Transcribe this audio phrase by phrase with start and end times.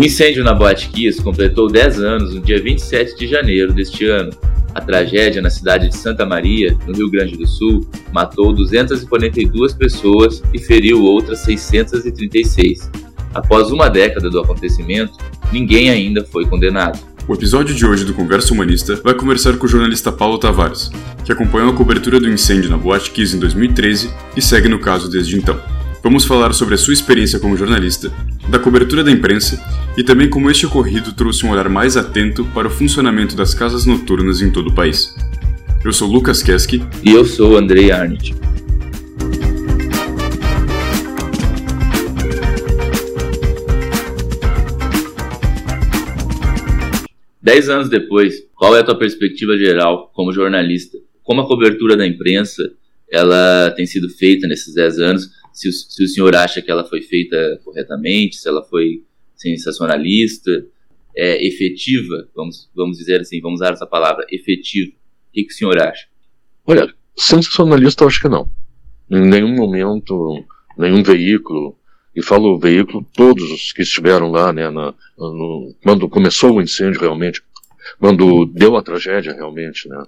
[0.00, 4.30] O incêndio na Boate Kiss completou 10 anos no dia 27 de janeiro deste ano.
[4.74, 10.42] A tragédia na cidade de Santa Maria, no Rio Grande do Sul, matou 242 pessoas
[10.54, 12.90] e feriu outras 636.
[13.34, 15.18] Após uma década do acontecimento,
[15.52, 16.98] ninguém ainda foi condenado.
[17.28, 20.90] O episódio de hoje do Conversa Humanista vai conversar com o jornalista Paulo Tavares,
[21.26, 25.10] que acompanhou a cobertura do incêndio na Boate Kiss em 2013 e segue no caso
[25.10, 25.60] desde então.
[26.02, 28.10] Vamos falar sobre a sua experiência como jornalista,
[28.48, 29.62] da cobertura da imprensa
[29.96, 33.84] e também como este ocorrido trouxe um olhar mais atento para o funcionamento das casas
[33.84, 35.14] noturnas em todo o país.
[35.84, 36.82] Eu sou Lucas Keski.
[37.04, 38.34] E eu sou Andrei Arndt.
[47.42, 50.98] Dez anos depois, qual é a tua perspectiva geral como jornalista?
[51.22, 52.62] Como a cobertura da imprensa
[53.10, 55.40] ela tem sido feita nesses dez anos?
[55.52, 59.02] se o, se o senhor acha que ela foi feita corretamente, se ela foi
[59.40, 60.50] sensacionalista,
[61.16, 64.92] é, efetiva, vamos, vamos dizer assim, vamos usar essa palavra, efetiva.
[64.92, 66.06] O que, que o senhor acha?
[66.66, 68.50] Olha, sensacionalista eu acho que não.
[69.10, 70.44] Em nenhum momento,
[70.76, 71.74] nenhum veículo,
[72.14, 77.00] e falo veículo, todos os que estiveram lá, né, na, no, quando começou o incêndio
[77.00, 77.42] realmente,
[77.98, 80.04] quando deu a tragédia realmente, né,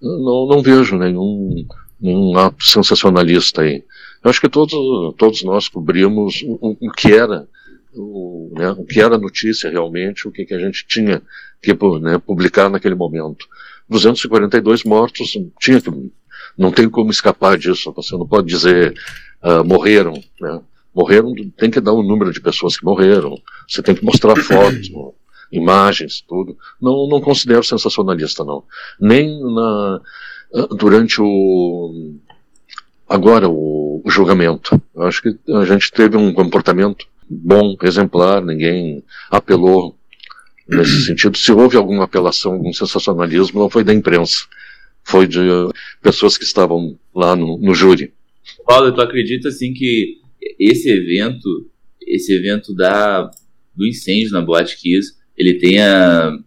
[0.00, 1.66] não, não vejo nenhum,
[1.98, 3.82] nenhum ato sensacionalista aí.
[4.22, 4.74] Eu acho que todos,
[5.16, 7.48] todos nós cobrimos o, o que era
[7.96, 11.22] o, né, o, que era notícia realmente, o que, que a gente tinha
[11.60, 13.46] que né, publicar naquele momento.
[13.88, 15.90] 242 mortos, tinha que,
[16.56, 17.92] não tem como escapar disso.
[17.92, 18.94] Você não pode dizer
[19.42, 20.60] uh, morreram, né?
[20.94, 23.38] Morreram, tem que dar o um número de pessoas que morreram.
[23.68, 24.90] Você tem que mostrar fotos,
[25.52, 26.56] imagens, tudo.
[26.80, 28.64] Não, não considero sensacionalista, não.
[28.98, 30.00] Nem na,
[30.54, 32.14] ah, durante o
[33.08, 34.80] agora o, o julgamento.
[34.94, 39.96] Eu acho que a gente teve um comportamento bom, exemplar, ninguém apelou
[40.68, 41.36] nesse sentido.
[41.36, 44.46] Se houve alguma apelação, algum sensacionalismo, não foi da imprensa,
[45.04, 45.38] foi de
[46.02, 48.12] pessoas que estavam lá no, no júri.
[48.66, 50.18] Paulo, tu acredita assim que
[50.58, 51.70] esse evento,
[52.06, 53.30] esse evento da,
[53.74, 56.38] do incêndio na Boate Kiss, ele tenha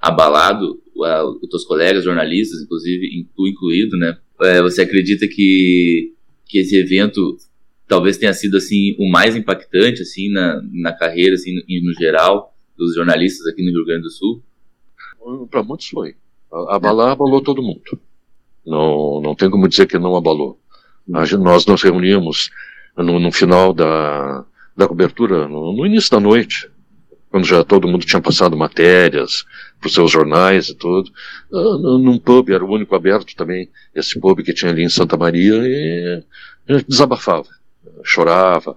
[0.00, 4.16] abalado os teus colegas jornalistas, inclusive tu incluído, né?
[4.42, 6.12] É, você acredita que,
[6.46, 7.36] que esse evento
[7.92, 12.54] talvez tenha sido assim o mais impactante assim na, na carreira assim no, no geral
[12.74, 14.42] dos jornalistas aqui no Rio Grande do Sul?
[15.50, 16.14] Para muitos foi.
[16.70, 17.82] Abalar abalou todo mundo.
[18.64, 20.58] Não, não tem como dizer que não abalou.
[21.06, 22.50] Nós nos reunimos
[22.96, 26.70] no, no final da, da cobertura, no, no, início da noite,
[27.28, 29.44] quando já todo mundo tinha passado matérias
[29.78, 31.10] para os seus jornais e tudo,
[31.50, 35.16] uh, num pub, era o único aberto também, esse pub que tinha ali em Santa
[35.16, 36.24] Maria, e
[36.88, 37.48] desabafava,
[38.02, 38.76] chorava.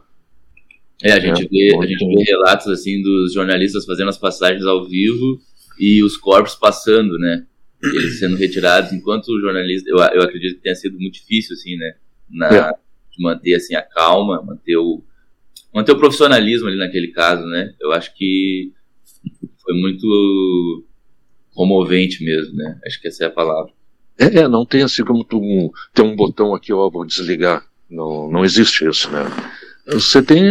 [1.03, 4.65] É, a gente, é, vê, a gente vê relatos assim dos jornalistas fazendo as passagens
[4.65, 5.39] ao vivo
[5.79, 7.45] e os corpos passando, né?
[7.83, 11.75] Eles sendo retirados, enquanto o jornalista, eu, eu acredito que tenha sido muito difícil, assim,
[11.75, 11.95] né?
[12.29, 12.73] Na, é.
[13.19, 15.03] manter assim a calma, manter o
[15.73, 17.73] manter o profissionalismo ali naquele caso, né?
[17.79, 18.71] Eu acho que
[19.61, 20.85] foi muito
[21.53, 22.79] comovente mesmo, né?
[22.85, 23.71] Acho que essa é a palavra.
[24.17, 27.65] É, é não tem assim como tu ter um botão aqui, ó, vou desligar.
[27.89, 29.25] Não, não existe isso, né?
[29.87, 30.43] Você tem,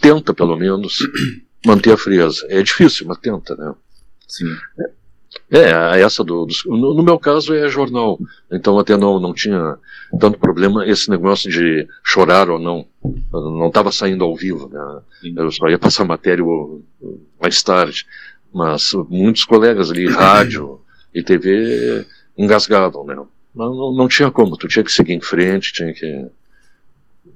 [0.00, 0.98] tenta pelo menos
[1.66, 2.46] manter a frieza.
[2.48, 3.74] É difícil, mas tenta, né?
[4.26, 4.56] Sim.
[4.78, 5.00] É.
[5.50, 8.18] É, essa do, do no, no, meu caso é jornal,
[8.50, 9.76] então até não, não tinha
[10.18, 12.86] tanto problema esse negócio de chorar ou não.
[13.32, 15.02] não estava saindo ao vivo, né?
[15.36, 16.44] Eu só ia passar matéria
[17.40, 18.06] mais tarde.
[18.52, 20.80] Mas muitos colegas ali, rádio
[21.14, 22.04] e TV,
[22.36, 23.14] engasgavam, né?
[23.54, 26.26] Não, não, não, tinha como, tu tinha que seguir em frente, tinha que,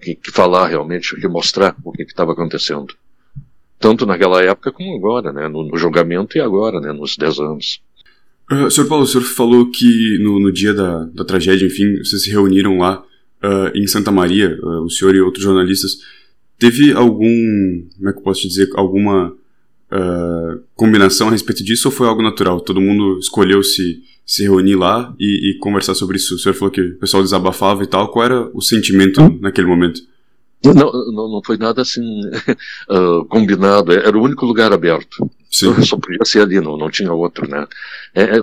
[0.04, 2.94] que, que falar realmente, que mostrar o que estava acontecendo.
[3.78, 5.48] Tanto naquela época como agora, né?
[5.48, 6.92] No, no julgamento e agora, né?
[6.92, 7.82] Nos 10 anos.
[8.50, 12.22] Uh, senhor Paulo, o senhor falou que no, no dia da, da tragédia, enfim, vocês
[12.22, 13.02] se reuniram lá
[13.42, 15.98] uh, em Santa Maria, uh, o senhor e outros jornalistas.
[16.58, 19.34] Teve algum, como é que eu posso te dizer, alguma
[19.92, 22.60] uh, combinação a respeito disso ou foi algo natural?
[22.60, 26.34] Todo mundo escolheu se, se reunir lá e, e, conversar sobre isso?
[26.34, 28.08] O senhor falou que o pessoal desabafava e tal.
[28.08, 29.38] Qual era o sentimento hum?
[29.40, 30.00] naquele momento?
[30.64, 32.02] Não, não, não foi nada assim
[32.88, 35.30] uh, combinado, era o único lugar aberto.
[35.50, 35.80] Sim.
[35.82, 37.66] Só podia ser ali, não, não tinha outro, né?
[38.12, 38.42] É, é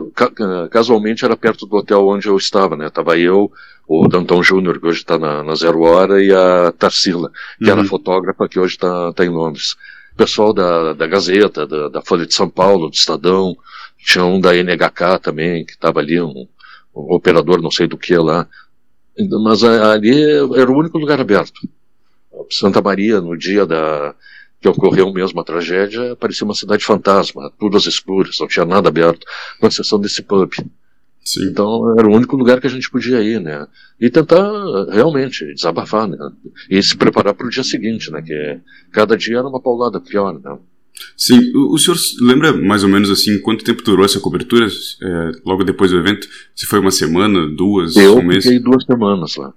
[0.70, 2.90] casualmente era perto do hotel onde eu estava, né?
[2.90, 3.52] Tava eu,
[3.86, 7.80] o Dantão Júnior, que hoje está na, na, Zero Hora, e a Tarsila, que uhum.
[7.80, 9.76] era fotógrafa, que hoje está tá em Londres.
[10.22, 13.58] Pessoal da, da Gazeta, da, da, Folha de São Paulo, do Estadão,
[13.98, 16.48] tinha um da NHK também, que estava ali, um,
[16.96, 18.48] um operador não sei do que lá.
[19.44, 20.24] Mas ali
[20.56, 21.68] era o único lugar aberto.
[22.52, 24.14] Santa Maria, no dia da,
[24.62, 28.90] que ocorreu mesmo a tragédia, parecia uma cidade fantasma, tudo às escuras, não tinha nada
[28.90, 29.26] aberto,
[29.60, 30.52] com exceção desse pub.
[31.24, 31.50] Sim.
[31.50, 33.68] Então era o único lugar que a gente podia ir, né?
[34.00, 34.52] E tentar
[34.92, 36.18] realmente desabafar, né?
[36.70, 38.22] E se preparar para o dia seguinte, né?
[38.22, 38.60] Que
[38.92, 40.58] cada dia era uma paulada pior, né?
[41.16, 44.68] Sim, o, o senhor lembra mais ou menos assim quanto tempo durou essa cobertura?
[44.68, 46.28] É, logo depois do evento?
[46.56, 48.46] Se foi uma semana, duas, Eu um mês?
[48.46, 49.54] Eu fiquei duas semanas lá.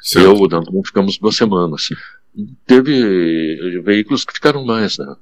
[0.00, 0.24] Certo.
[0.24, 1.88] Eu e o Danton ficamos duas semanas.
[2.66, 5.14] Teve veículos que ficaram mais, né?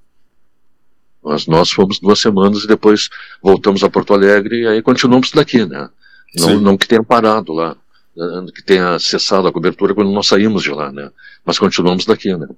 [1.28, 3.10] Mas nós fomos duas semanas e depois
[3.42, 5.90] voltamos a Porto Alegre e aí continuamos daqui, né?
[6.34, 7.76] Não, não que tenha parado lá,
[8.16, 8.46] né?
[8.54, 11.10] que tenha cessado a cobertura quando nós saímos de lá, né?
[11.44, 12.48] Mas continuamos daqui, né?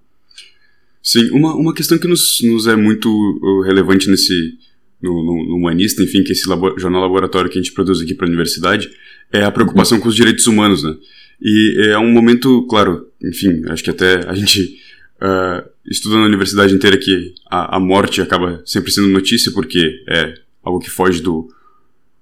[1.02, 4.56] Sim, uma, uma questão que nos, nos é muito uh, relevante nesse
[5.02, 8.00] no, no, no Humanista, enfim, que é esse labo, jornal laboratório que a gente produz
[8.00, 8.88] aqui para a universidade,
[9.32, 10.94] é a preocupação com os direitos humanos, né?
[11.43, 14.80] E é um momento, claro, enfim, acho que até a gente
[15.20, 20.34] uh, estuda na universidade inteira que a, a morte acaba sempre sendo notícia porque é
[20.62, 21.49] algo que foge do,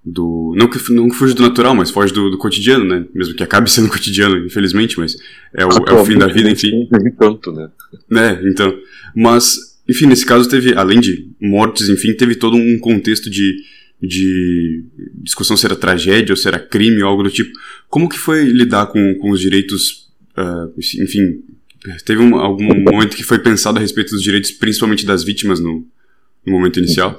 [0.05, 3.07] do não que não que fuja do natural, mas foge do, do, cotidiano, né?
[3.15, 5.17] Mesmo que acabe sendo cotidiano, infelizmente, mas
[5.55, 6.89] é o, é o fim da vida, enfim.
[7.19, 7.71] Tanto, né?
[8.11, 8.41] né?
[8.45, 8.77] Então,
[9.15, 13.57] mas enfim, nesse caso teve, além de mortes, enfim, teve todo um contexto de,
[14.03, 14.85] de
[15.15, 17.51] discussão se era tragédia ou se era crime ou algo do tipo.
[17.89, 21.43] Como que foi lidar com, com os direitos, uh, enfim,
[22.05, 25.87] teve um, algum momento que foi pensado a respeito dos direitos, principalmente das vítimas no,
[26.45, 27.17] no momento inicial?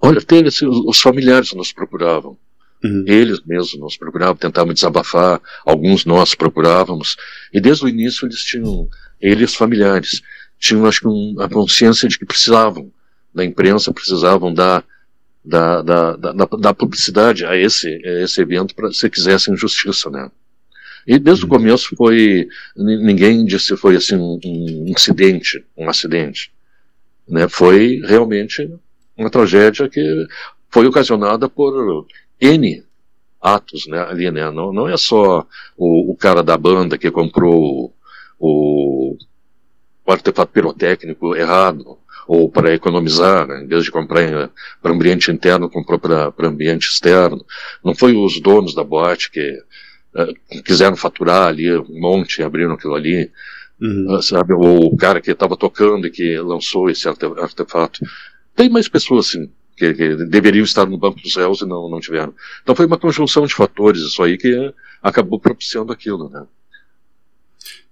[0.00, 2.36] Olha, teve, assim, os familiares nos procuravam.
[2.84, 3.04] Uhum.
[3.06, 7.16] Eles mesmos nos procuravam, tentavam desabafar, alguns nós procurávamos.
[7.52, 10.20] E desde o início eles tinham, eles familiares,
[10.58, 12.92] tinham acho que um, a consciência de que precisavam
[13.34, 14.84] da imprensa, precisavam da,
[15.44, 20.30] da, da, da, da publicidade a esse, a esse evento para se quisessem justiça, né?
[21.06, 26.52] E desde o começo foi, ninguém disse foi assim um, um incidente, um acidente,
[27.28, 27.48] né?
[27.48, 28.70] Foi realmente
[29.16, 30.26] uma tragédia que
[30.70, 32.06] foi ocasionada por
[32.40, 32.84] N
[33.40, 34.50] atos né, ali, né?
[34.50, 35.46] Não, não é só
[35.76, 37.94] o, o cara da banda que comprou
[38.38, 39.16] o,
[40.06, 44.50] o artefato pirotécnico errado, ou para economizar, né, em vez de comprar
[44.82, 47.44] para ambiente interno, comprou para ambiente externo.
[47.84, 49.62] Não foi os donos da boate que
[50.14, 53.30] uh, quiseram faturar ali um monte abriram aquilo ali.
[53.80, 54.16] Uhum.
[54.16, 58.00] Uh, sabe, ou o cara que estava tocando e que lançou esse artefato.
[58.54, 62.00] Tem mais pessoas assim, que, que, deveriam estar no banco dos réus e não, não
[62.00, 62.32] tiveram.
[62.62, 64.72] Então foi uma conjunção de fatores isso aí que
[65.02, 66.46] acabou propiciando aquilo, né?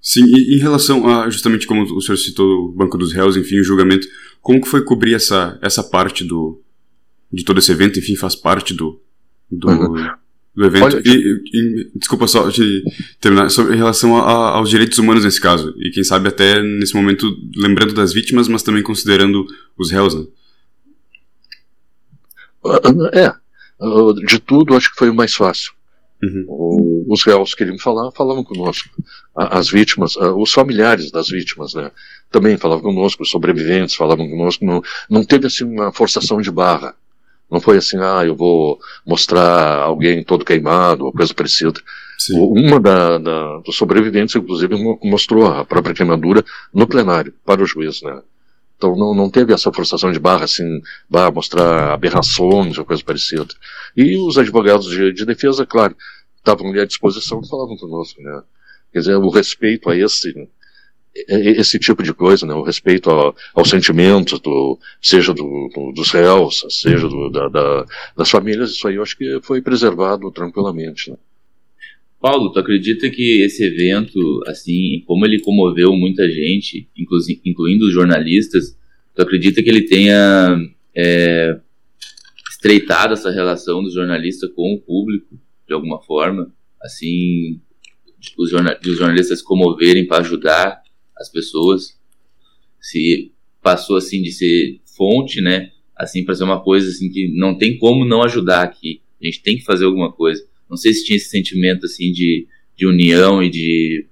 [0.00, 3.60] Sim, e em relação a, justamente como o senhor citou o banco dos réus, enfim,
[3.60, 4.06] o julgamento,
[4.40, 6.60] como que foi cobrir essa, essa parte do,
[7.32, 9.00] de todo esse evento, enfim, faz parte do,
[9.48, 10.10] do, uhum.
[10.54, 10.84] Do evento.
[10.84, 12.82] Olha, e, e, desculpa só de
[13.20, 16.62] terminar, sobre, em relação a, a, aos direitos humanos nesse caso, e quem sabe até
[16.62, 17.26] nesse momento
[17.56, 19.46] lembrando das vítimas, mas também considerando
[19.78, 20.26] os réus, né?
[23.12, 23.32] É,
[24.26, 25.72] de tudo acho que foi o mais fácil.
[26.22, 27.04] Uhum.
[27.08, 28.88] Os réus queriam falar, falavam conosco.
[29.34, 31.90] As vítimas, os familiares das vítimas, né,
[32.30, 34.64] também falavam conosco, os sobreviventes falavam conosco.
[34.64, 36.94] Não, não teve assim uma forçação de barra.
[37.52, 41.78] Não foi assim, ah, eu vou mostrar alguém todo queimado ou coisa parecida.
[42.18, 42.40] Sim.
[42.40, 46.42] Uma da, da, dos sobreviventes, inclusive, mostrou a própria queimadura
[46.72, 48.22] no plenário para o juiz, né?
[48.78, 50.80] Então não, não teve essa forçação de barra, assim,
[51.10, 53.48] barra mostrar aberrações ou coisa parecida.
[53.94, 55.94] E os advogados de, de defesa, claro,
[56.38, 58.42] estavam ali à disposição e falavam conosco, né?
[58.94, 60.48] Quer dizer, o respeito a esse
[61.14, 62.54] esse tipo de coisa, né?
[62.54, 67.86] o respeito ao, aos sentimentos, do, seja do, do, dos réus, seja do, da, da,
[68.16, 71.10] das famílias, isso aí eu acho que foi preservado tranquilamente.
[71.10, 71.16] Né?
[72.20, 76.88] Paulo, tu acredita que esse evento, assim, como ele comoveu muita gente,
[77.44, 78.76] incluindo os jornalistas,
[79.14, 80.56] tu acredita que ele tenha
[80.96, 81.58] é,
[82.50, 86.50] estreitado essa relação do jornalista com o público, de alguma forma?
[86.80, 87.60] Assim,
[88.38, 90.81] os, jornal, os jornalistas se comoverem para ajudar
[91.16, 91.98] as pessoas?
[92.80, 95.70] Se passou, assim, de ser fonte, né?
[95.96, 99.00] Assim, para ser uma coisa, assim, que não tem como não ajudar aqui.
[99.20, 100.44] A gente tem que fazer alguma coisa.
[100.68, 104.06] Não sei se tinha esse sentimento assim de, de união e de,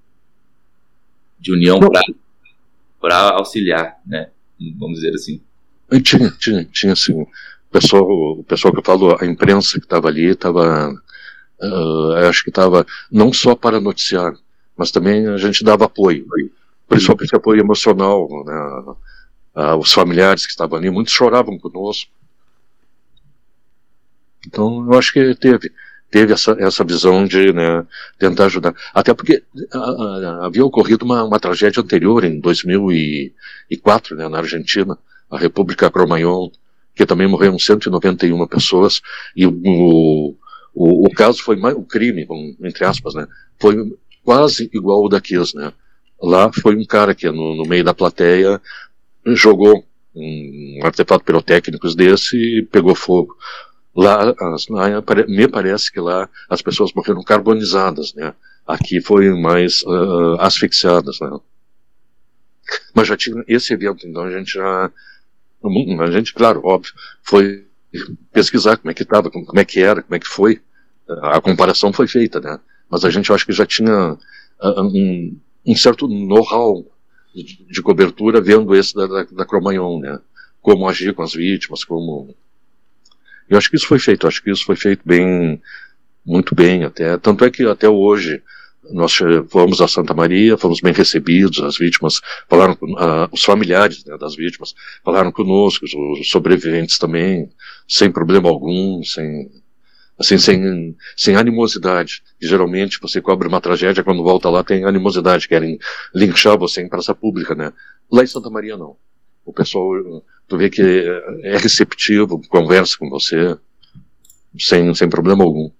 [1.38, 1.80] de união
[3.00, 4.30] para auxiliar, né?
[4.78, 5.40] Vamos dizer assim.
[6.02, 7.14] Tinha, tinha, tinha sim.
[7.14, 7.28] O
[7.72, 10.92] pessoal, o pessoal que falou, a imprensa que estava ali estava,
[11.62, 14.34] uh, acho que estava não só para noticiar,
[14.76, 16.26] mas também a gente dava apoio,
[16.90, 18.94] principalmente apoio emocional, né?
[19.54, 22.10] Uh, os familiares que estavam ali, muitos choravam conosco.
[24.46, 25.72] Então, eu acho que teve
[26.10, 27.86] teve essa, essa visão de né,
[28.18, 28.74] tentar ajudar.
[28.92, 34.98] Até porque a, a, havia ocorrido uma, uma tragédia anterior, em 2004, né, na Argentina,
[35.30, 36.50] a República Cromañón,
[36.96, 39.00] que também morreram 191 pessoas,
[39.36, 39.54] e o,
[40.74, 42.26] o, o caso foi mais, o crime,
[42.60, 43.28] entre aspas, né,
[43.60, 45.72] foi quase igual ao da Kiss, né.
[46.22, 48.60] Lá foi um cara que no, no meio da plateia
[49.26, 49.84] jogou
[50.14, 53.36] um artefato pirotécnicos desse e pegou fogo.
[53.94, 54.34] Lá,
[54.68, 54.88] lá,
[55.26, 58.34] me parece que lá as pessoas morreram carbonizadas, né?
[58.66, 61.30] Aqui foi mais uh, asfixiadas, né?
[62.94, 64.90] Mas já tinha esse evento, então a gente já,
[66.00, 67.66] a gente, claro, óbvio, foi
[68.32, 70.60] pesquisar como é que estava, como é que era, como é que foi.
[71.22, 72.60] A comparação foi feita, né?
[72.88, 75.36] Mas a gente, acho que já tinha uh, um,
[75.70, 76.84] um certo know-how
[77.34, 79.46] de, de, cobertura vendo esse da, da, da
[80.00, 80.18] né?
[80.60, 82.34] Como agir com as vítimas, como
[83.48, 85.60] eu acho que isso foi feito, acho que isso foi feito bem,
[86.24, 87.16] muito bem até.
[87.18, 88.42] Tanto é que até hoje
[88.92, 89.16] nós
[89.48, 94.34] fomos a Santa Maria, fomos bem recebidos, as vítimas falaram, uh, os familiares né, das
[94.34, 94.74] vítimas
[95.04, 97.50] falaram conosco, os sobreviventes também,
[97.88, 99.50] sem problema algum, sem,
[100.20, 102.22] assim, sem, sem animosidade.
[102.40, 105.78] E, geralmente você cobre uma tragédia, quando volta lá tem animosidade, querem
[106.14, 107.72] linchar você em praça pública, né?
[108.12, 108.96] Lá em Santa Maria não.
[109.46, 109.90] O pessoal
[110.46, 110.82] tu vê que
[111.42, 113.56] é receptivo, conversa com você,
[114.58, 115.70] sem, sem problema algum.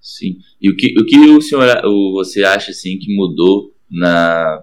[0.00, 0.38] Sim.
[0.60, 4.62] E o que o, que o senhor o, você acha assim que mudou na,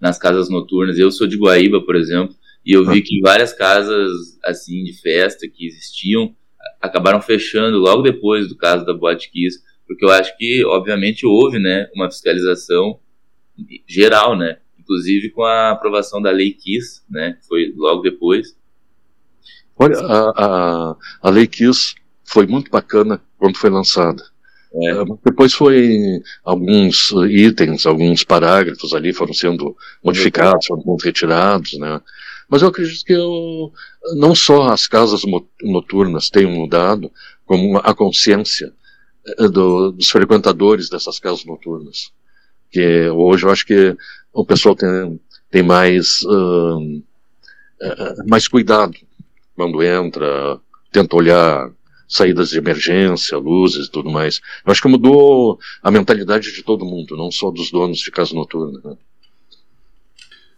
[0.00, 0.98] nas casas noturnas?
[0.98, 2.34] Eu sou de Guaíba, por exemplo,
[2.66, 3.02] e eu vi ah.
[3.02, 4.10] que várias casas
[4.44, 6.34] assim de festa que existiam
[6.80, 11.58] acabaram fechando logo depois do caso da Boate Kiss, porque eu acho que obviamente houve,
[11.58, 13.00] né, uma fiscalização
[13.86, 14.58] geral, né?
[14.88, 18.56] inclusive com a aprovação da Lei Kiss, né, foi logo depois.
[19.76, 21.94] Olha, a, a, a Lei Kiss
[22.24, 24.22] foi muito bacana quando foi lançada.
[24.72, 24.90] É.
[24.90, 32.00] é depois foi alguns itens, alguns parágrafos ali foram sendo modificados, foram retirados, né?
[32.48, 33.72] Mas eu acredito que eu,
[34.16, 35.22] não só as casas
[35.62, 37.10] noturnas tenham mudado,
[37.44, 38.72] como a consciência
[39.26, 42.10] eh, do, dos frequentadores dessas casas noturnas.
[42.70, 43.96] Que hoje eu acho que
[44.32, 47.02] o pessoal tem, tem mais, uh,
[48.26, 48.96] mais cuidado
[49.54, 50.60] quando entra,
[50.92, 51.70] tenta olhar
[52.08, 54.40] saídas de emergência, luzes e tudo mais.
[54.64, 58.34] Eu acho que mudou a mentalidade de todo mundo, não só dos donos de casa
[58.34, 58.80] noturna.
[58.82, 58.96] Né?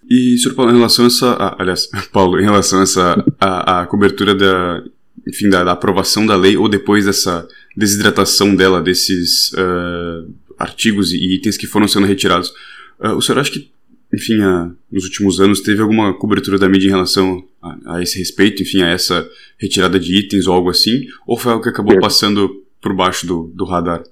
[0.09, 0.55] E, Sr.
[0.55, 1.33] Paulo, em relação a essa.
[1.33, 3.25] Ah, aliás, Paulo, em relação a essa.
[3.41, 4.83] a, a cobertura da.
[5.29, 11.35] Enfim, da, da, aprovação da lei, ou depois dessa desidratação dela, desses uh, artigos e
[11.35, 12.53] itens que foram sendo retirados,
[13.01, 13.71] Uh, o senhor acha que,
[14.13, 18.19] enfim, uh, nos últimos anos teve alguma cobertura da mídia em relação a, a, esse
[18.19, 19.27] respeito, enfim, a essa
[19.59, 21.07] retirada de itens ou algo assim?
[21.27, 22.03] Ou foi algo que acabou teve.
[22.03, 24.03] passando por baixo do, do radar?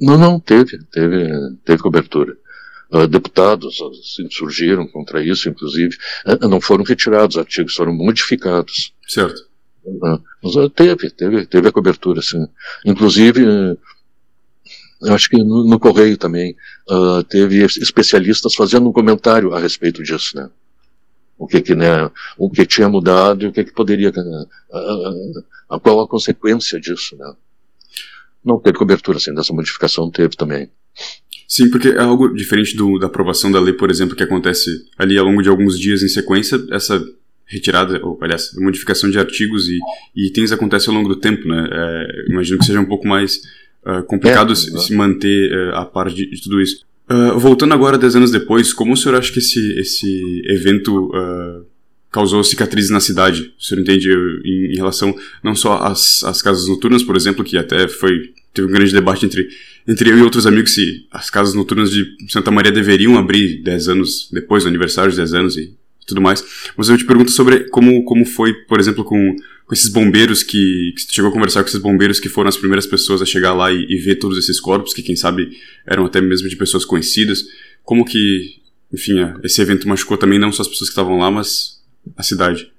[0.00, 1.28] Não, não, teve, teve,
[1.64, 2.36] teve cobertura.
[2.92, 8.92] Uh, deputados assim, surgiram contra isso, inclusive, uh, não foram retirados artigos, foram modificados.
[9.08, 9.48] Certo.
[10.42, 12.46] Mas teve, teve, teve a cobertura, sim.
[12.86, 13.44] Inclusive,
[15.02, 16.56] acho que no, no Correio também,
[17.28, 20.48] teve especialistas fazendo um comentário a respeito disso, né?
[21.36, 25.80] O que que, né, o que tinha mudado e o que que poderia, uh, uh,
[25.80, 27.34] qual a consequência disso, né?
[28.44, 30.70] Não teve cobertura, assim, dessa modificação teve também.
[31.46, 35.18] Sim, porque é algo diferente do, da aprovação da lei, por exemplo, que acontece ali
[35.18, 37.04] ao longo de alguns dias em sequência, essa
[37.46, 39.78] retirada, ou aliás, modificação de artigos e,
[40.16, 41.68] e itens acontece ao longo do tempo, né?
[41.70, 43.36] É, imagino que seja um pouco mais
[43.86, 46.84] uh, complicado é, se, se, manter uh, a par de, de tudo isso.
[47.10, 51.10] Uh, voltando agora, dez anos depois, como o senhor acha que esse, esse evento
[52.10, 53.52] causou cicatrizes na cidade?
[53.58, 57.58] O senhor entende em, em, relação não só às, às casas noturnas, por exemplo, que
[57.58, 59.48] até foi teve um grande debate entre,
[59.86, 63.88] entre eu e outros amigos se as casas noturnas de Santa Maria deveriam abrir 10
[63.88, 65.74] anos depois do aniversário de 10 anos e
[66.06, 66.44] tudo mais.
[66.76, 70.92] Mas eu te pergunto sobre como, como foi, por exemplo, com com esses bombeiros que,
[70.94, 73.72] que chegou a conversar com esses bombeiros que foram as primeiras pessoas a chegar lá
[73.72, 75.50] e, e, ver todos esses corpos, que quem sabe
[75.86, 77.44] eram até mesmo de pessoas conhecidas.
[77.82, 78.60] Como que,
[78.92, 81.82] enfim, esse evento machucou também não só as pessoas que estavam lá, mas
[82.16, 82.70] a cidade?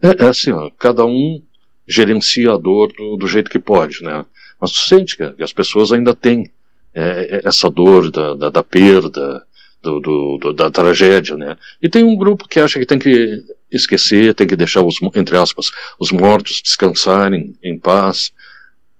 [0.00, 1.42] É, é assim, ó, cada um
[1.86, 4.24] gerencia a dor do, do, jeito que pode, né?
[4.60, 6.50] Mas tu sente que as pessoas ainda têm
[6.94, 9.44] é, é, essa dor da, da, da perda,
[9.82, 11.56] do, do, do, da tragédia, né?
[11.80, 15.36] E tem um grupo que acha que tem que esquecer, tem que deixar os, entre
[15.36, 18.32] aspas, os mortos descansarem em paz.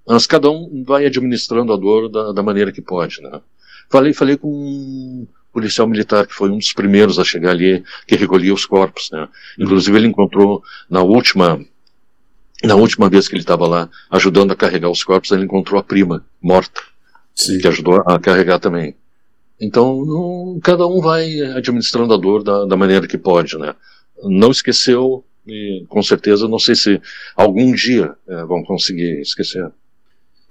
[0.06, 3.40] Mas cada um vai administrando a dor da, da maneira que pode, né?
[3.90, 8.16] Falei, falei com um policial militar que foi um dos primeiros a chegar ali, que
[8.16, 9.28] recolhia os corpos, né?
[9.58, 11.60] Inclusive ele encontrou na última
[12.62, 15.84] na última vez que ele estava lá ajudando a carregar os corpos, ele encontrou a
[15.84, 16.80] prima morta,
[17.34, 17.58] Sim.
[17.58, 18.94] que ajudou a carregar também.
[19.60, 23.74] Então, não, cada um vai administrando a dor da, da maneira que pode, né?
[24.22, 27.00] Não esqueceu, e com certeza, não sei se
[27.36, 29.70] algum dia é, vão conseguir esquecer.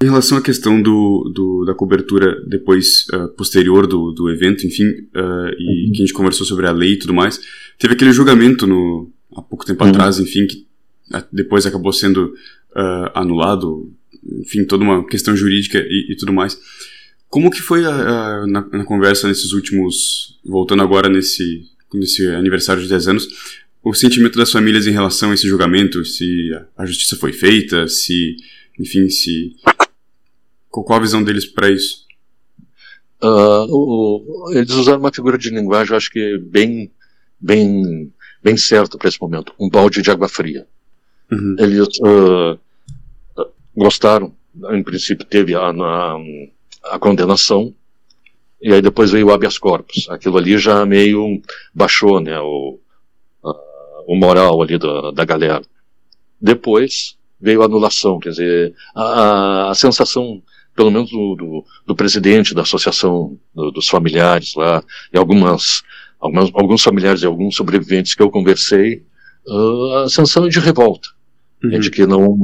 [0.01, 4.85] Em relação à questão do, do da cobertura depois, uh, posterior do, do evento, enfim,
[4.85, 5.91] uh, e uhum.
[5.91, 7.37] que a gente conversou sobre a lei e tudo mais,
[7.77, 9.89] teve aquele julgamento no, há pouco tempo uhum.
[9.89, 10.68] atrás, enfim, que
[11.31, 12.33] depois acabou sendo
[12.75, 13.91] uh, anulado,
[14.41, 16.59] enfim, toda uma questão jurídica e, e tudo mais.
[17.29, 21.63] Como que foi a, a, na, na, conversa nesses últimos, voltando agora nesse,
[21.93, 23.27] nesse aniversário de 10 anos,
[23.83, 28.35] o sentimento das famílias em relação a esse julgamento, se a justiça foi feita, se,
[28.79, 29.55] enfim, se
[30.69, 32.07] qual a visão deles para isso?
[33.21, 36.91] Uh, o, eles usaram uma figura de linguagem, eu acho que bem,
[37.39, 38.11] bem,
[38.41, 39.53] bem certa para esse momento.
[39.59, 40.67] Um balde de água fria.
[41.31, 41.55] Uhum.
[41.59, 42.59] Eles uh,
[43.75, 44.33] gostaram,
[44.71, 46.17] em princípio teve a, a,
[46.91, 47.73] a, condenação,
[48.61, 50.07] e aí depois veio o habeas corpus.
[50.09, 51.41] Aquilo ali já meio
[51.73, 52.79] baixou né, o,
[53.43, 53.53] a,
[54.07, 55.61] o moral ali da, da galera.
[56.41, 60.41] Depois veio a anulação, quer dizer, a, a sensação
[60.79, 64.81] pelo menos do, do, do presidente da associação do, dos familiares lá,
[65.13, 65.83] e algumas,
[66.21, 69.03] alguns familiares e alguns sobreviventes que eu conversei,
[69.45, 71.09] uh, a sensação é de revolta,
[71.63, 71.79] uhum.
[71.79, 72.37] de que não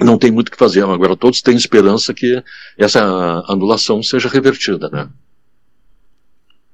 [0.00, 0.84] não tem muito o que fazer.
[0.84, 2.42] Agora todos têm esperança que
[2.76, 3.00] essa
[3.46, 5.08] anulação seja revertida, né?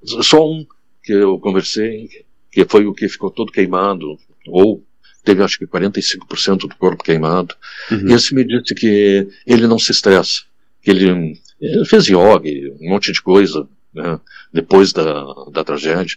[0.02, 0.66] Só um
[1.02, 2.08] que eu conversei,
[2.50, 4.82] que foi o que ficou todo queimado, ou
[5.24, 7.54] teve acho que 45% do corpo queimado.
[7.90, 8.08] Uhum.
[8.08, 10.42] E esse me disse que ele não se estressa,
[10.82, 12.48] que ele, ele fez yoga,
[12.80, 14.18] um monte de coisa, né,
[14.52, 16.16] depois da, da tragédia.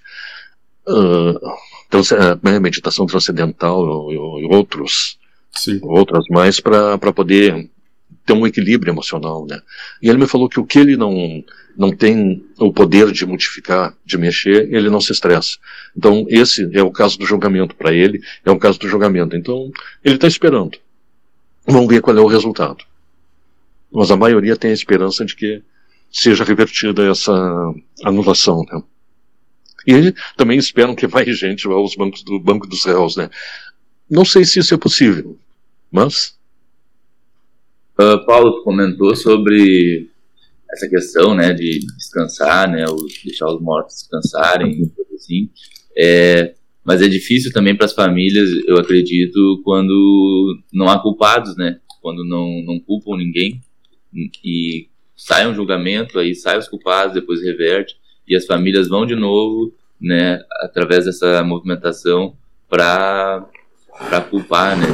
[0.88, 1.40] Uh,
[2.62, 5.18] meditação transcendental e, outros,
[5.52, 5.80] Sim.
[5.84, 7.70] outras mais para poder
[8.26, 9.60] ter um equilíbrio emocional, né?
[10.02, 11.44] E ele me falou que o que ele não
[11.78, 15.58] não tem o poder de modificar, de mexer, ele não se estressa.
[15.96, 19.36] Então esse é o caso do julgamento para ele, é um caso do julgamento.
[19.36, 19.72] Então
[20.04, 20.78] ele está esperando.
[21.66, 22.84] Vamos ver qual é o resultado.
[23.92, 25.62] Mas a maioria tem a esperança de que
[26.12, 27.34] seja revertida essa
[28.04, 28.82] anulação, né?
[29.88, 33.30] E também esperam que vai gente aos bancos do banco dos réus, né?
[34.10, 35.38] Não sei se isso é possível,
[35.92, 36.36] mas
[38.02, 40.10] Uh, Paulo comentou sobre
[40.72, 45.50] essa questão, né, de descansar, né, os, deixar os mortos descansarem, assim.
[45.96, 51.80] É, mas é difícil também para as famílias, eu acredito, quando não há culpados, né,
[52.02, 53.62] quando não, não culpam ninguém
[54.44, 57.96] e sai um julgamento, aí sai os culpados, depois reverte
[58.32, 62.36] e as famílias vão de novo, né, através dessa movimentação
[62.70, 63.46] para
[64.00, 64.88] para culpar, né,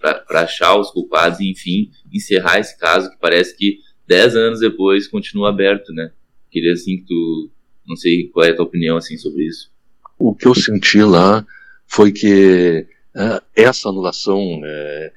[0.00, 5.08] para achar os culpados e enfim encerrar esse caso que parece que dez anos depois
[5.08, 6.12] continua aberto, né?
[6.48, 7.50] Queria assim que tu,
[7.86, 9.70] não sei qual é a tua opinião assim sobre isso.
[10.16, 11.44] O que eu senti lá
[11.86, 15.10] foi que uh, essa anulação, uh,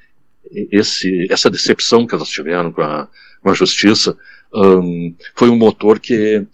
[0.71, 3.07] esse, essa decepção que elas tiveram com a,
[3.41, 4.17] com a justiça,
[4.53, 6.45] um, foi um motor que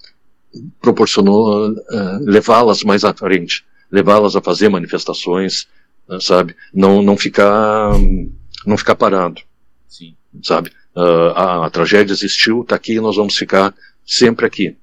[0.81, 5.67] proporcionou uh, levá-las mais à frente, levá-las a fazer manifestações,
[6.21, 6.55] sabe?
[6.73, 7.91] Não, não ficar,
[8.65, 9.41] não ficar parado.
[9.87, 10.15] Sim.
[10.41, 10.71] Sabe?
[10.95, 14.75] Uh, a, a, tragédia existiu, está aqui, nós vamos ficar sempre aqui.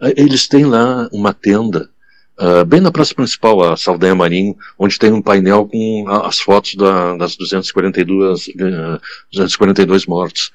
[0.00, 1.90] Uh, eles têm lá uma tenda,
[2.38, 6.76] uh, bem na praça principal, a Saldanha Marinho, onde tem um painel com as fotos
[6.76, 8.50] da, das 242,
[9.32, 10.52] 242 mortos.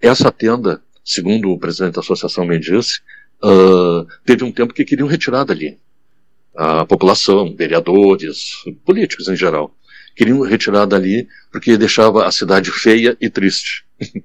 [0.00, 3.00] Essa tenda, segundo o presidente da associação me disse,
[4.24, 5.78] teve um tempo que queriam retirar dali
[6.58, 9.72] a população, vereadores, políticos em geral,
[10.16, 13.84] queriam retirar dali porque deixava a cidade feia e triste.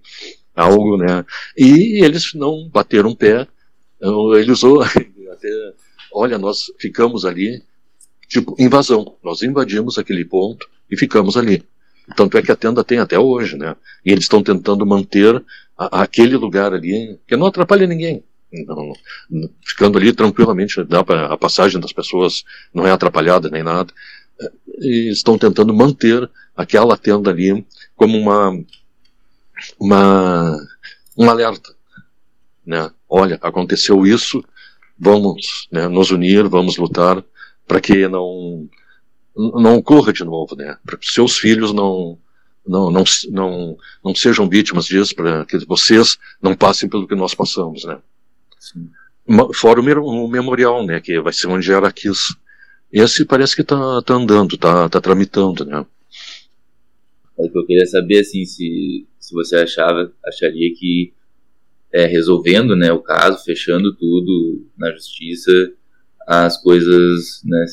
[0.56, 1.24] Algo, né?
[1.56, 3.48] E eles não bateram pé.
[3.98, 5.74] Então, ele usou até,
[6.12, 7.62] olha, nós ficamos ali,
[8.28, 9.16] tipo, invasão.
[9.24, 11.64] Nós invadimos aquele ponto e ficamos ali.
[12.16, 13.76] Tanto é que a tenda tem até hoje, né?
[14.04, 15.44] E eles estão tentando manter
[15.78, 18.24] a, aquele lugar ali, que não atrapalha ninguém.
[18.54, 18.94] Não,
[19.66, 23.92] ficando ali tranquilamente, dá pra, a passagem das pessoas não é atrapalhada nem nada.
[24.80, 28.64] E estão tentando manter aquela tenda ali como uma,
[29.80, 30.58] uma
[31.18, 31.74] um alerta,
[32.66, 32.92] né?
[33.10, 34.44] Olha, aconteceu isso,
[34.98, 37.24] vamos né, nos unir, vamos lutar
[37.68, 38.68] para que não
[39.36, 40.78] não ocorra de novo, né?
[40.86, 42.20] Para que seus filhos não
[42.66, 47.34] não, não, não, não sejam vítimas disso, para que vocês não passem pelo que nós
[47.34, 48.00] passamos, né?
[49.54, 52.36] Fora o, memorial, né, que vai ser onde era Kiss.
[52.92, 55.86] Esse parece que está tá andando, está tá tramitando, né.
[57.40, 61.14] É que eu queria saber, assim, se, se você achava, acharia que
[61.92, 65.52] é, resolvendo, né, o caso, fechando tudo na justiça,
[66.28, 67.66] as coisas, né,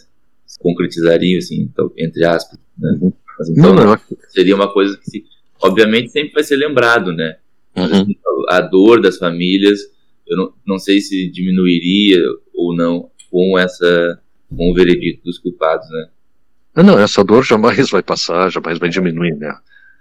[0.47, 2.99] se concretizariam, assim, então, entre aspas, né?
[3.01, 3.13] Uhum.
[3.39, 4.01] Mas, então, não, não.
[4.29, 5.25] seria uma coisa que, se,
[5.63, 7.39] obviamente, sempre vai ser lembrado, né?
[7.77, 8.15] Uhum.
[8.49, 9.81] A dor das famílias,
[10.31, 12.23] eu não, não sei se diminuiria
[12.55, 16.83] ou não com essa com o veredito dos culpados, né?
[16.83, 19.55] Não, essa dor jamais vai passar, jamais vai diminuir, né?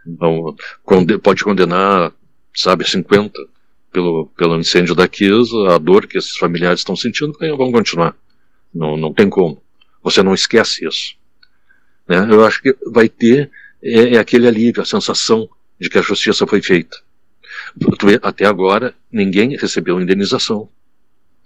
[0.08, 0.56] Então,
[1.22, 2.14] pode condenar,
[2.56, 3.40] sabe, 50
[3.92, 8.16] pelo, pelo incêndio da Kiss, a dor que esses familiares estão sentindo, vão continuar.
[8.74, 9.62] Não, não tem como.
[10.04, 11.16] Você não esquece isso.
[12.08, 12.28] Né?
[12.30, 13.52] Eu acho que vai ter
[13.84, 16.98] é, é aquele alívio, a sensação de que a justiça foi feita.
[18.22, 20.70] Até agora, ninguém recebeu indenização.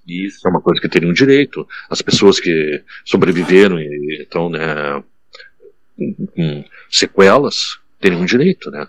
[0.07, 1.67] Isso é uma coisa que teriam direito.
[1.89, 5.01] As pessoas que sobreviveram e estão né,
[6.35, 8.87] com sequelas teriam direito, né?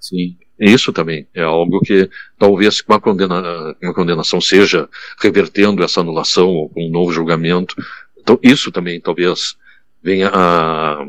[0.00, 0.36] Sim.
[0.58, 4.88] Isso também é algo que talvez com a, condena, uma condenação seja
[5.20, 7.74] revertendo essa anulação ou com um novo julgamento.
[8.16, 9.56] Então, isso também talvez
[10.02, 11.02] venha a,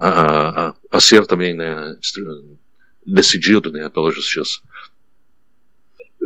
[0.00, 1.96] a, a, a ser também né,
[3.06, 4.58] decidido né, pela justiça.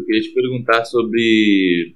[0.08, 1.94] Queria te perguntar sobre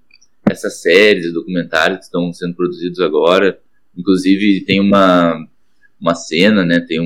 [0.51, 3.59] essas séries documentários que estão sendo produzidos agora.
[3.97, 5.49] Inclusive, tem uma,
[5.99, 7.05] uma cena, né, tem um,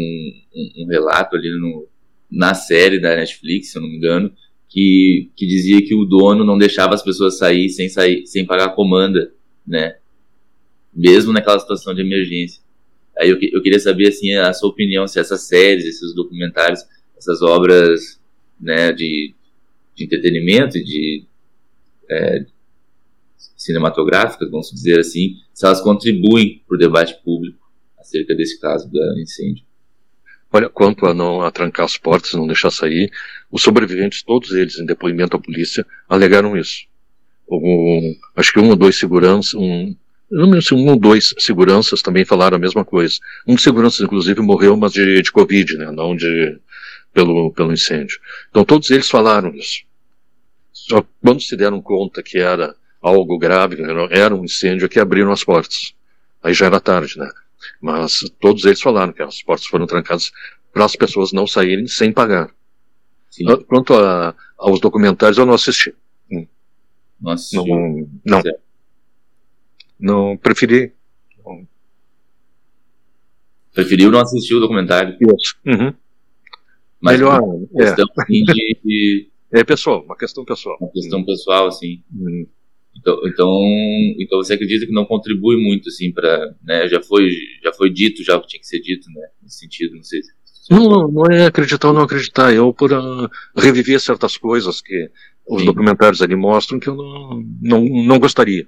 [0.53, 1.87] um, um relato ali no,
[2.29, 4.33] na série da Netflix, se eu não me engano,
[4.69, 8.64] que, que dizia que o dono não deixava as pessoas sair sem, sair, sem pagar
[8.64, 9.33] a comanda,
[9.64, 9.99] né?
[10.92, 12.61] Mesmo naquela situação de emergência.
[13.16, 16.81] Aí eu, eu queria saber, assim, a sua opinião, se essas séries, esses documentários,
[17.16, 18.21] essas obras,
[18.61, 19.33] né, de,
[19.97, 21.25] de entretenimento e de,
[22.11, 22.45] é,
[23.57, 27.59] cinematográficas, vamos dizer assim, se elas contribuem para o debate público
[27.99, 29.65] acerca desse caso do incêndio.
[30.53, 33.11] Olha, quanto a não a trancar as portas, não deixar sair,
[33.51, 36.87] os sobreviventes, todos eles, em depoimento à polícia, alegaram isso.
[37.51, 39.95] Um, acho que um ou dois seguranças, um,
[40.31, 43.19] não me um ou dois seguranças também falaram a mesma coisa.
[43.47, 46.59] Um dos seguranças, inclusive, morreu, mas de, de Covid, né, não de,
[47.13, 48.19] pelo, pelo incêndio.
[48.51, 49.86] Então todos eles falaram isso.
[50.88, 53.77] Só quando se deram conta que era algo grave,
[54.11, 55.94] era um incêndio que abriram as portas.
[56.40, 57.29] Aí já era tarde, né?
[57.81, 60.31] Mas todos eles falaram que as portas foram trancadas
[60.72, 62.55] para as pessoas não saírem sem pagar.
[63.29, 63.51] Sim.
[63.51, 65.92] Ah, quanto a, aos documentários, eu não assisti.
[66.31, 66.46] Hum.
[67.20, 68.42] Nossa, não, não,
[69.99, 70.92] não, preferi.
[71.44, 71.66] Não.
[73.75, 75.18] Preferiu não assistir o documentário?
[75.20, 75.57] Isso.
[75.66, 75.92] Uhum.
[77.01, 78.55] Mas Melhor, uma questão é.
[78.85, 80.77] De, É pessoal, uma questão pessoal.
[80.81, 82.03] Uma questão pessoal, assim.
[82.14, 82.47] Uhum.
[82.99, 83.51] Então, então,
[84.19, 87.31] então você acredita que não contribui muito, assim, para, né, já foi,
[87.62, 90.31] já foi dito, já tinha que ser dito, né, nesse sentido, não sei se...
[90.71, 95.11] Não, não é acreditar ou não acreditar, eu por uh, reviver certas coisas que
[95.47, 95.66] os Sim.
[95.66, 98.66] documentários ali mostram que eu não, não, não gostaria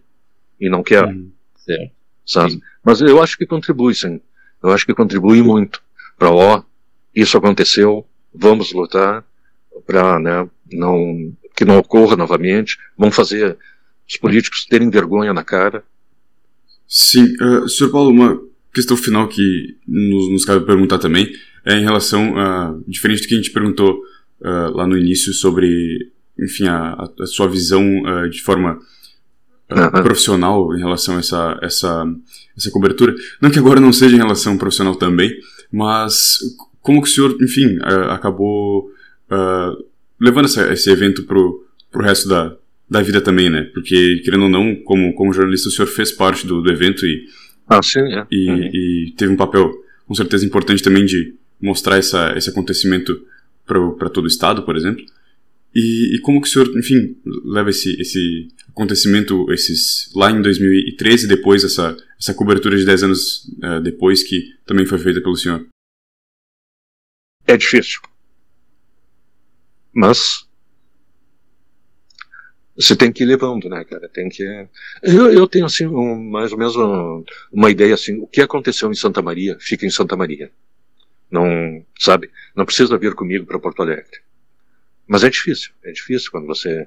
[0.61, 1.93] e não quero, hum, certo.
[2.25, 2.53] sabe?
[2.53, 2.61] Sim.
[2.85, 4.21] Mas eu acho que contribui, sim,
[4.63, 5.83] eu acho que contribui muito
[6.17, 6.63] para, ó,
[7.15, 9.25] isso aconteceu, vamos lutar
[9.87, 13.57] para, né, não, que não ocorra novamente, vamos fazer
[14.09, 15.85] os políticos terem vergonha na cara.
[16.87, 18.41] Sim, uh, senhor Paulo, uma
[18.73, 21.31] questão final que nos, nos cabe perguntar também
[21.65, 24.01] é em relação a, diferente do que a gente perguntou
[24.41, 28.79] uh, lá no início sobre, enfim, a, a sua visão uh, de forma
[30.03, 32.05] profissional em relação a essa, essa,
[32.57, 33.15] essa cobertura.
[33.39, 35.31] Não que agora não seja em relação profissional também,
[35.71, 36.39] mas
[36.81, 37.77] como que o senhor, enfim,
[38.09, 38.91] acabou
[40.21, 42.57] levando essa, esse evento pro, pro resto da,
[42.89, 43.65] da vida também, né?
[43.75, 47.27] Porque, querendo ou não, como, como jornalista, o senhor fez parte do, do evento e,
[47.69, 48.27] ah, sim, é.
[48.31, 48.71] e, uhum.
[48.73, 49.71] e, teve um papel,
[50.07, 53.21] com certeza, importante também de mostrar essa, esse acontecimento
[53.67, 55.05] para todo o Estado, por exemplo.
[55.75, 61.29] E, e, como que o senhor, enfim, leva esse, esse acontecimento, esses lá em 2013,
[61.29, 65.67] depois essa, essa cobertura de 10 anos uh, depois, que também foi feita pelo senhor?
[67.47, 68.01] É difícil.
[69.93, 70.49] Mas
[72.79, 74.09] você tem que ir levando, né, cara?
[74.09, 74.45] Tem que.
[75.03, 78.89] Eu, eu tenho, assim, um, mais ou menos uma, uma, ideia, assim, o que aconteceu
[78.89, 80.53] em Santa Maria, fica em Santa Maria.
[81.29, 82.31] Não, sabe?
[82.55, 84.21] Não precisa vir comigo para Porto Alegre.
[85.09, 86.87] Mas é difícil, é difícil quando você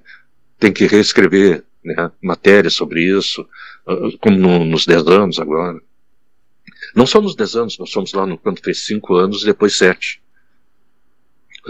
[0.57, 3.45] tem que reescrever né, matérias sobre isso,
[3.85, 5.77] ah, como no, nos 10 anos agora.
[6.95, 9.75] Não só nos 10 anos, nós fomos lá no quando fez 5 anos e depois
[9.75, 10.21] 7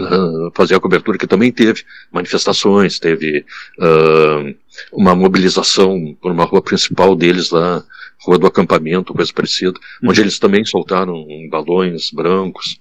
[0.04, 3.44] uh, fazer a cobertura, que também teve manifestações, teve
[3.78, 4.54] uh,
[4.92, 7.84] uma mobilização por uma rua principal deles lá,
[8.24, 10.10] Rua do Acampamento, coisa parecida, uhum.
[10.10, 12.80] onde eles também soltaram balões brancos.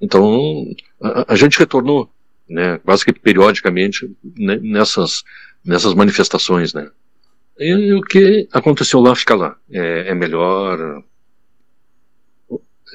[0.00, 0.66] Então,
[1.00, 2.10] a, a gente retornou,
[2.48, 5.22] né, quase que periodicamente né, nessas,
[5.64, 6.90] nessas manifestações, né.
[7.58, 9.56] E, e, o que aconteceu lá fica lá.
[9.70, 11.04] É, é melhor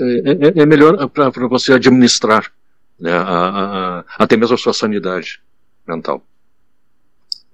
[0.01, 2.51] é, é, é melhor para você administrar
[2.99, 5.39] né, a, a, até mesmo a sua sanidade
[5.87, 6.25] mental.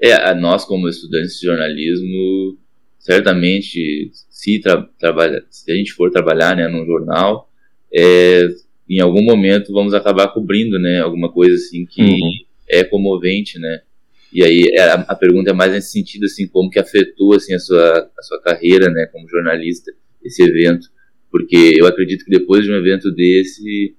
[0.01, 2.57] É, nós como estudantes de jornalismo,
[2.99, 7.49] certamente, se, tra trabalha, se a gente for trabalhar né, num jornal,
[7.93, 8.47] é,
[8.89, 12.31] em algum momento vamos acabar cobrindo, né, alguma coisa assim que uhum.
[12.67, 13.81] é comovente, né.
[14.33, 17.53] E aí é, a, a, pergunta é mais nesse sentido, assim, como que afetou assim
[17.53, 20.89] a sua a sua carreira, né, como jornalista, esse evento,
[21.31, 23.95] porque eu acredito que depois de um evento desse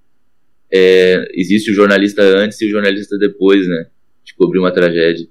[0.73, 3.87] é, existe o jornalista antes e o jornalista depois, né,
[4.25, 5.27] de cobrir uma tragédia.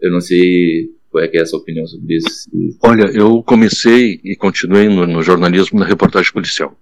[0.00, 2.48] Eu não sei qual é, é a sua opinião sobre isso.
[2.82, 6.78] Olha, eu comecei e continuei no, no jornalismo na reportagem policial.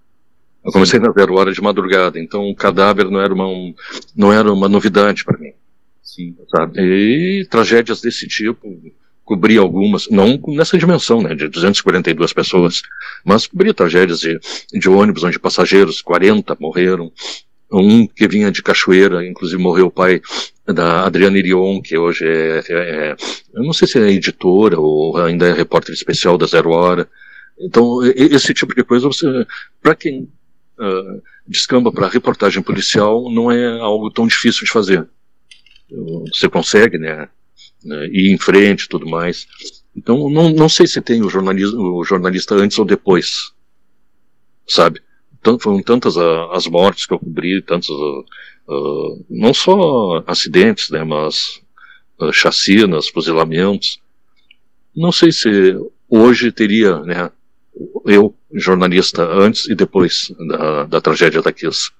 [0.64, 3.74] Eu comecei na zero hora de madrugada, então o cadáver não era uma, um,
[4.14, 5.52] não era uma novidade para mim.
[6.02, 6.36] Sim.
[6.48, 6.80] Sabe?
[6.80, 8.68] E tragédias desse tipo,
[9.28, 12.80] cobri algumas, não nessa dimensão, né, de 242 pessoas,
[13.22, 14.40] mas cobri tragédias de,
[14.72, 17.12] de ônibus onde passageiros, 40 morreram,
[17.70, 20.22] um que vinha de Cachoeira, inclusive morreu o pai
[20.66, 23.16] da Adriana Irion, que hoje é, é, é,
[23.52, 27.06] eu não sei se é editora ou ainda é repórter especial da Zero Hora.
[27.60, 29.10] Então, esse tipo de coisa,
[29.82, 30.22] para quem
[30.78, 35.06] uh, descamba para reportagem policial, não é algo tão difícil de fazer.
[36.32, 37.28] Você consegue, né,
[37.84, 39.46] né ir em frente e tudo mais.
[39.96, 43.52] Então, não, não sei se tem o, o jornalista antes ou depois,
[44.66, 45.00] sabe?
[45.60, 48.24] foram tantas uh, as mortes que eu cobri, tantos, uh,
[48.68, 51.60] uh, não só acidentes, né, mas
[52.32, 54.00] chacinas, fuzilamentos.
[54.94, 55.48] Não sei se
[56.08, 57.30] hoje teria, né,
[58.04, 61.90] eu, jornalista, antes e depois da, da tragédia da Kiss.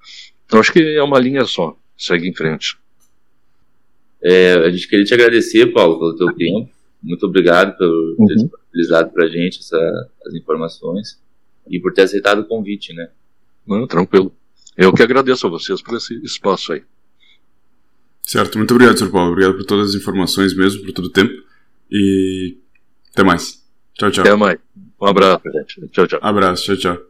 [0.45, 2.77] Então acho que é uma linha só, segue em frente.
[4.23, 6.71] É, a gente queria te agradecer, Paulo, pelo teu tempo.
[7.03, 8.27] Muito obrigado por ter uhum.
[8.27, 11.21] disponibilizado para a gente essa, as informações
[11.69, 13.09] e por ter aceitado o convite, né?
[13.67, 14.35] Não, tranquilo.
[14.77, 16.83] Eu que agradeço a vocês por esse espaço aí.
[18.23, 19.11] Certo, muito obrigado, Sr.
[19.11, 19.33] Paulo.
[19.33, 21.33] Obrigado por todas as informações mesmo, por todo o tempo.
[21.91, 22.57] E
[23.13, 23.65] até mais.
[23.95, 24.25] Tchau, tchau.
[24.25, 24.59] Até mais.
[25.01, 25.89] Um abraço, gente.
[25.89, 26.19] Tchau, tchau.
[26.23, 27.08] Abraço, tchau, tchau.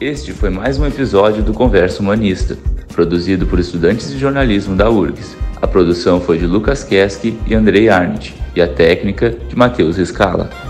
[0.00, 2.56] Este foi mais um episódio do Converso Humanista,
[2.94, 5.36] produzido por estudantes de jornalismo da URGS.
[5.60, 10.67] A produção foi de Lucas Keski e Andrei Arndt, e a técnica de Matheus Escala.